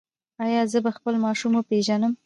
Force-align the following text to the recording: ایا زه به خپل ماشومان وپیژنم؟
ایا 0.43 0.61
زه 0.71 0.79
به 0.85 0.91
خپل 0.97 1.13
ماشومان 1.25 1.57
وپیژنم؟ 1.59 2.13